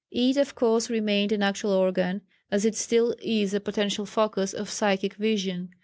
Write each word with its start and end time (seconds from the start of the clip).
It, 0.09 0.35
of 0.37 0.55
course, 0.55 0.89
remained 0.89 1.31
an 1.31 1.43
actual 1.43 1.73
organ, 1.73 2.21
as 2.49 2.65
it 2.65 2.73
still 2.73 3.13
is 3.21 3.53
a 3.53 3.59
potential 3.59 4.07
focus, 4.07 4.51
of 4.51 4.67
psychic 4.67 5.13
vision. 5.13 5.69